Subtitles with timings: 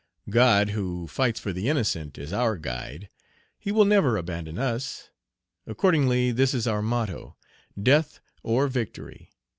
[0.31, 3.07] God, who fights for the innocent, is our guide;
[3.59, 5.11] he will never abandon us.
[5.67, 7.35] Accordingly, this is our motto,
[7.79, 9.29] Death or Victory!